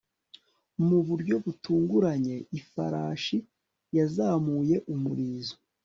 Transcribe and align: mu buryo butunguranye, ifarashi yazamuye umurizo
mu 0.87 0.99
buryo 1.07 1.35
butunguranye, 1.43 2.35
ifarashi 2.59 3.37
yazamuye 3.97 4.75
umurizo 4.93 5.55